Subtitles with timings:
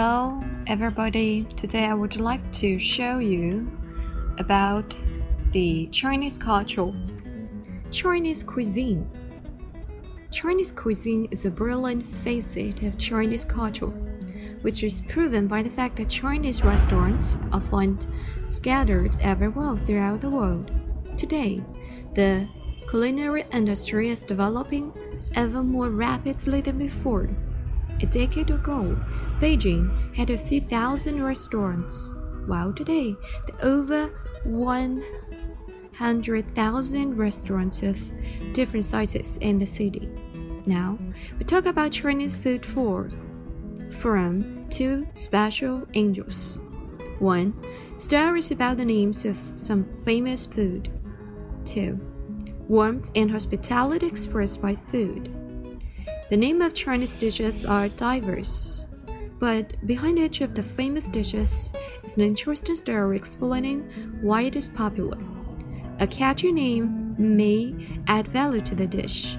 [0.00, 1.44] Hello, everybody.
[1.56, 3.68] Today I would like to show you
[4.38, 4.96] about
[5.50, 6.92] the Chinese culture.
[7.90, 9.10] Chinese cuisine.
[10.30, 13.88] Chinese cuisine is a brilliant facet of Chinese culture,
[14.62, 18.06] which is proven by the fact that Chinese restaurants are found
[18.46, 20.70] scattered everywhere throughout the world.
[21.16, 21.60] Today,
[22.14, 22.46] the
[22.88, 24.92] culinary industry is developing
[25.34, 27.28] ever more rapidly than before.
[28.00, 28.96] A decade ago,
[29.40, 32.16] Beijing had a few thousand restaurants,
[32.46, 33.14] while today
[33.46, 34.08] there are over
[34.42, 38.02] 100,000 restaurants of
[38.52, 40.10] different sizes in the city.
[40.66, 40.98] Now,
[41.38, 43.08] we talk about Chinese food for
[43.92, 46.58] from two special angels.
[47.20, 47.54] One,
[47.96, 50.90] stories about the names of some famous food.
[51.64, 52.00] Two,
[52.66, 55.32] warmth and hospitality expressed by food.
[56.28, 58.87] The name of Chinese dishes are diverse,
[59.38, 61.72] but behind each of the famous dishes
[62.02, 63.88] is an interesting story explaining
[64.20, 65.18] why it is popular.
[66.00, 67.74] A catchy name may
[68.06, 69.36] add value to the dish.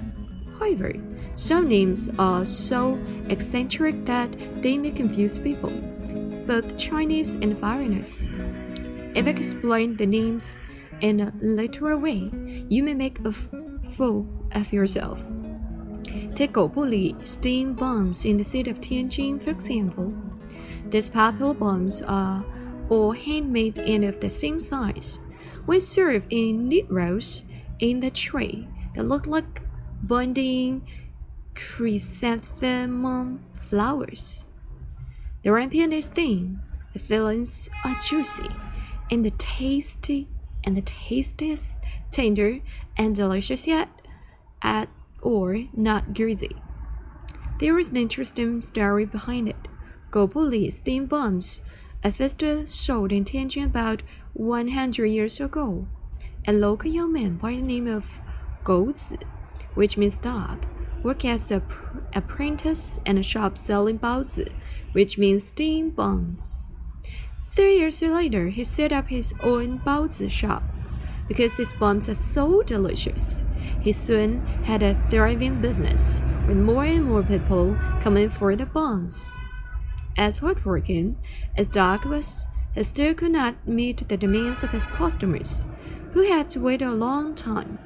[0.58, 0.92] However,
[1.36, 2.98] some names are so
[3.28, 5.70] eccentric that they may confuse people,
[6.46, 8.28] both Chinese and foreigners.
[9.14, 10.62] If I explain the names
[11.00, 12.30] in a literal way,
[12.68, 15.22] you may make a fool of yourself.
[16.40, 20.14] Take Goubuli steam bombs in the city of Tianjin, for example.
[20.88, 22.42] These popular bombs are
[22.88, 25.18] all handmade and of the same size.
[25.66, 27.44] When served in neat rows
[27.78, 29.60] in the tray that look like
[30.02, 30.88] bundling
[31.54, 34.42] chrysanthemum flowers.
[35.42, 36.60] The rampion is thin,
[36.94, 38.48] the fillings are juicy,
[39.10, 40.26] and the tasty
[40.64, 41.78] and the taste is
[42.10, 42.60] tender
[42.96, 43.90] and delicious yet
[44.62, 44.88] at
[45.22, 46.56] or not greasy.
[47.58, 49.68] There is an interesting story behind it.
[50.10, 51.60] Goubuli steam bombs,
[52.02, 55.86] a festival sold in Tianjin about 100 years ago.
[56.46, 58.06] A local young man by the name of
[58.64, 59.22] Gouzi,
[59.74, 60.64] which means dog,
[61.02, 61.62] worked as an
[62.14, 64.52] apprentice in a shop selling baozi,
[64.92, 66.66] which means steam bombs.
[67.54, 70.62] Three years later, he set up his own baozi shop
[71.28, 73.44] because his bombs are so delicious.
[73.80, 79.36] He soon had a thriving business, with more and more people coming for the bombs.
[80.16, 81.16] As hardworking
[81.56, 85.66] as Doc was, he still could not meet the demands of his customers,
[86.12, 87.78] who had to wait a long time.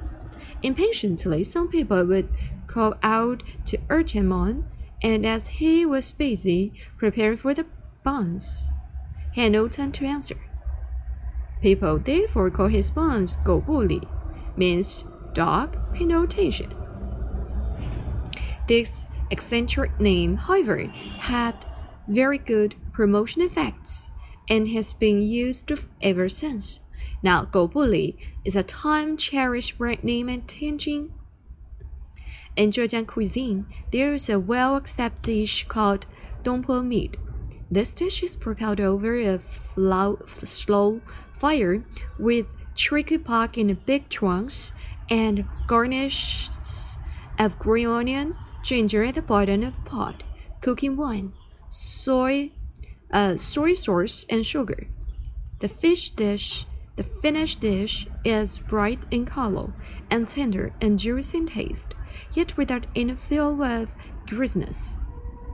[0.61, 2.29] Impatiently, some people would
[2.67, 4.65] call out to urge him on,
[5.01, 7.65] and as he was busy preparing for the
[8.03, 8.71] buns,
[9.33, 10.37] he had no time to answer.
[11.61, 14.07] People therefore call his bombs Goubuli,
[14.57, 16.73] means dog, pay no attention.
[18.67, 20.85] This eccentric name, however,
[21.19, 21.65] had
[22.07, 24.11] very good promotion effects
[24.49, 26.79] and has been used ever since.
[27.21, 31.09] Now, Goubuli is a time cherished brand name in Tianjin.
[32.55, 36.05] In Zhejiang cuisine, there is a well accepted dish called
[36.43, 37.17] Dongpo meat.
[37.69, 39.39] This dish is prepared over a
[40.45, 41.01] slow
[41.37, 41.83] fire
[42.17, 44.71] with tricky pork in big chunks
[45.09, 46.97] and garnishes
[47.37, 50.23] of green onion, ginger at the bottom of pot,
[50.61, 51.33] cooking wine,
[51.69, 52.51] soy,
[53.11, 54.87] uh, soy sauce, and sugar.
[55.59, 59.73] The fish dish, the finished dish, is bright in color
[60.09, 61.95] and tender and juicy in taste,
[62.33, 63.89] yet without any feel of
[64.27, 64.97] greasiness.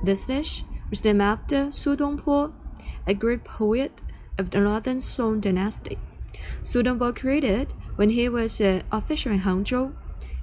[0.04, 2.54] This dish was named after Su Dongpo,
[3.08, 4.02] a great poet
[4.38, 5.98] of the Northern Song dynasty.
[6.62, 9.94] Su Dongpo created when he was an official in Hangzhou.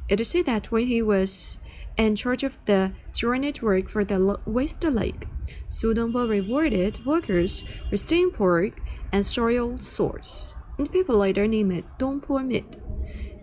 [0.08, 1.58] It is said that when he was
[1.96, 5.26] in charge of the drainage work for the West Lake,
[5.66, 8.80] Su Dongpo rewarded workers with steamed pork
[9.12, 12.76] and soy sauce, and people later named it Dongpo meat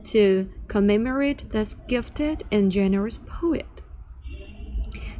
[0.06, 3.81] to commemorate this gifted and generous poet.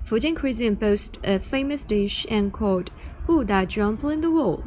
[0.06, 2.92] Fujian cuisine boasts a famous dish and called
[3.26, 4.64] Buddha jump in the wall,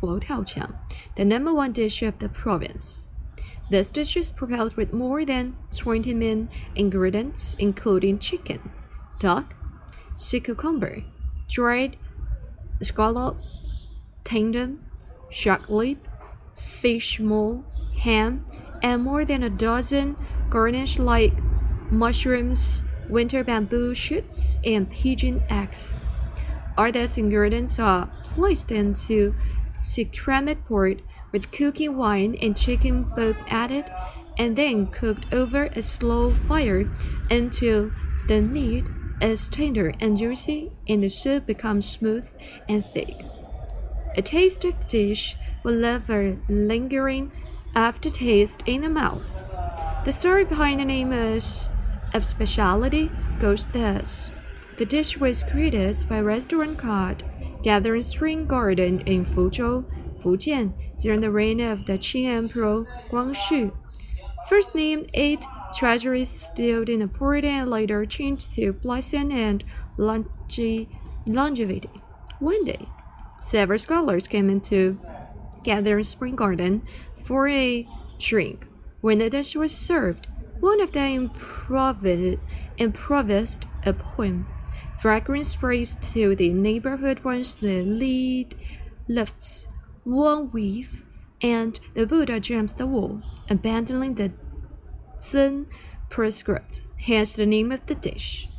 [0.00, 3.06] the number one dish of the province.
[3.70, 8.70] This dish is prepared with more than 20 main ingredients, including chicken,
[9.18, 9.54] duck,
[10.16, 11.04] sea cucumber,
[11.48, 11.96] dried
[12.82, 13.36] scallop,
[14.24, 14.80] tendon,
[15.30, 16.08] shark lip,
[16.58, 17.62] fish maw,
[17.98, 18.44] ham,
[18.82, 20.16] and more than a dozen
[20.48, 21.32] garnish like
[21.90, 25.94] mushrooms, winter bamboo shoots, and pigeon eggs.
[26.76, 29.34] All these ingredients are placed into
[29.80, 30.98] ceramic pot
[31.32, 33.88] with cooking wine and chicken both added,
[34.38, 36.90] and then cooked over a slow fire
[37.30, 37.90] until
[38.28, 38.84] the meat
[39.20, 42.28] is tender and juicy, and the soup becomes smooth
[42.68, 43.16] and thick.
[44.16, 47.30] A taste of the dish will leave a lingering
[47.74, 49.22] aftertaste in the mouth.
[50.04, 51.70] The story behind the name is,
[52.12, 54.30] of speciality goes thus.
[54.78, 57.22] The dish was created by restaurant called
[57.62, 59.84] Gathering Spring Garden in Fuzhou,
[60.20, 63.72] Fujian, during the reign of the Qing Emperor Guangxu.
[64.48, 69.64] First named eight treasuries still in port and later changed to blessing and
[69.96, 70.26] longe
[71.26, 71.90] longevity.
[72.38, 72.88] One day,
[73.40, 74.98] several scholars came into
[75.62, 76.82] Gathering Spring Garden
[77.24, 77.86] for a
[78.18, 78.66] drink.
[79.00, 80.26] When the dish was served,
[80.60, 81.30] one of them
[82.78, 84.46] improvised a poem.
[85.00, 88.54] Fragrance sprays to the neighborhood once the lead
[89.08, 89.66] lifts
[90.04, 91.06] one weave,
[91.40, 94.30] and the Buddha jumps the wall, abandoning the
[95.18, 95.68] Zen
[96.10, 98.50] prescript, hence the name of the dish.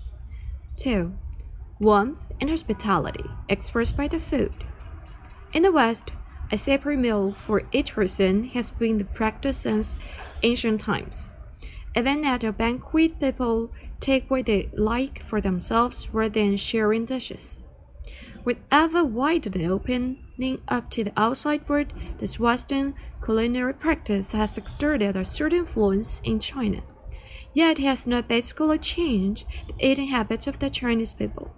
[0.77, 1.13] 2.
[1.79, 4.65] Warmth and hospitality expressed by the food.
[5.53, 6.09] In the West,
[6.51, 9.95] a separate meal for each person has been the practice since
[10.41, 11.35] ancient times.
[11.95, 13.69] Even at a banquet, people
[14.01, 17.63] take what they like for themselves rather than sharing dishes.
[18.43, 25.15] With ever widely opening up to the outside world, this Western culinary practice has exerted
[25.15, 26.81] a certain influence in China.
[27.53, 31.53] Yet it has not basically changed the eating habits of the Chinese people.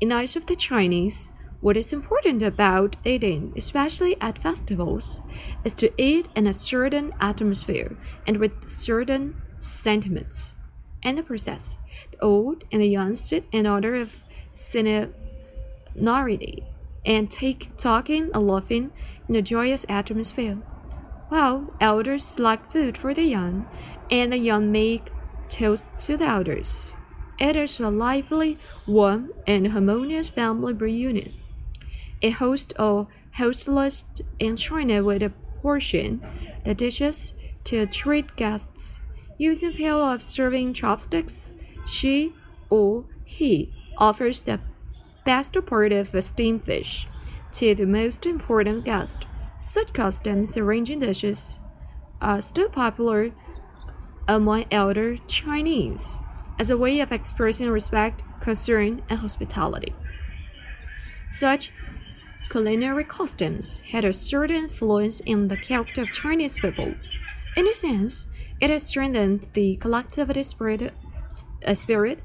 [0.00, 5.22] In eyes of the Chinese, what is important about eating, especially at festivals,
[5.64, 10.54] is to eat in a certain atmosphere and with certain sentiments.
[11.02, 11.78] In the process,
[12.10, 14.22] the old and the young sit in order of
[14.52, 15.04] seniority
[17.06, 18.90] and take talking and laughing
[19.28, 20.58] in a joyous atmosphere.
[21.28, 23.66] While elders select food for the young,
[24.10, 25.10] and the young make
[25.48, 26.94] toasts to the elders.
[27.38, 31.34] It is a lively, warm, and harmonious family reunion.
[32.22, 34.04] A host or hostess
[34.38, 36.20] in China would apportion
[36.64, 37.34] the dishes
[37.64, 39.00] to treat guests.
[39.38, 41.54] Using pail of serving chopsticks,
[41.86, 42.34] she
[42.70, 44.60] or he offers the
[45.24, 47.06] best part of a steamed fish
[47.52, 49.26] to the most important guest.
[49.58, 51.60] Such customs arranging dishes
[52.20, 53.30] are still popular
[54.26, 56.20] among elder Chinese
[56.58, 59.94] as a way of expressing respect, concern, and hospitality.
[61.28, 61.72] Such
[62.50, 66.94] culinary customs had a certain influence in the character of Chinese people.
[67.56, 68.26] In a sense,
[68.60, 70.92] it has strengthened the collectivity spirit,
[71.66, 72.22] uh, spirit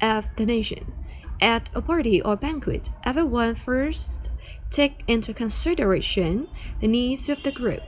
[0.00, 0.92] of the nation.
[1.40, 4.30] At a party or banquet, everyone first
[4.70, 6.48] take into consideration
[6.80, 7.82] the needs of the group,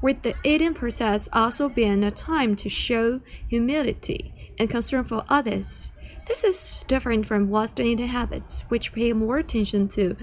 [0.00, 5.92] with the eating process also being a time to show humility and concern for others.
[6.26, 10.16] This is different from Western eating habits, which pay more attention to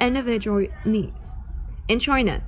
[0.00, 1.36] individual needs.
[1.88, 2.42] In China,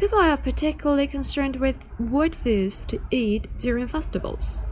[0.00, 4.64] people are particularly concerned with what foods to eat during festivals.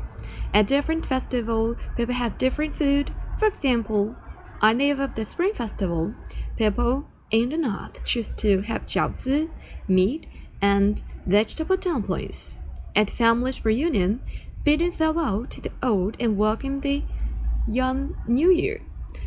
[0.55, 3.13] At different festivals, people have different food.
[3.39, 4.17] For example,
[4.63, 6.15] on the eve of the Spring Festival,
[6.57, 9.51] people in the north choose to have jiaozi,
[9.87, 10.27] meat,
[10.63, 12.57] and vegetable dumplings.
[12.97, 14.23] At family's reunion,
[14.65, 17.05] bidding farewell to the old and welcome the
[17.67, 18.81] young New Year.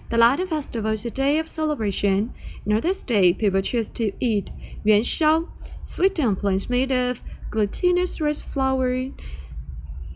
[0.09, 2.33] The Lantern festival is a day of celebration,
[2.69, 4.51] on this day, people choose to eat
[4.85, 5.49] yuanxiao,
[5.83, 9.09] sweet dumplings made of glutinous rice flour,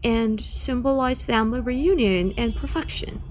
[0.04, 3.22] and symbolize family reunion and perfection.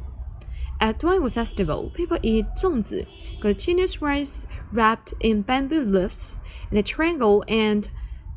[0.80, 3.06] At Duanwu Festival, people eat zongzi,
[3.40, 6.38] glutinous rice wrapped in bamboo leaves
[6.70, 7.88] in a triangle and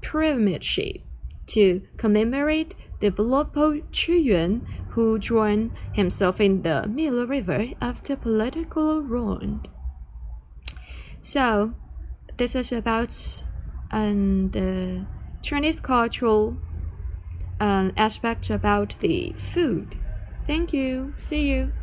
[0.02, 1.04] pyramid shape,
[1.48, 9.02] to commemorate the beloved poet Yuan, who drowned himself in the Miluo River after political
[9.02, 9.62] ruin.
[11.22, 11.74] So,
[12.38, 13.44] this is about
[13.92, 15.06] um, the
[15.42, 16.58] Chinese cultural
[17.60, 19.98] um, aspect about the food.
[20.46, 21.14] Thank you.
[21.18, 21.74] See you.